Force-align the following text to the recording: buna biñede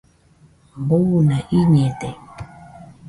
buna 0.87 1.37
biñede 1.47 2.09